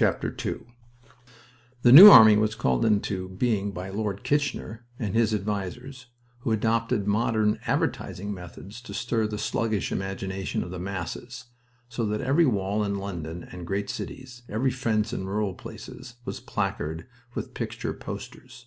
[0.00, 0.12] II
[1.82, 6.06] The New Army was called into being by Lord Kitchener and his advisers,
[6.42, 11.46] who adopted modern advertising methods to stir the sluggish imagination of the masses,
[11.88, 16.38] so that every wall in London and great cities, every fence in rural places, was
[16.38, 18.66] placarded with picture posters.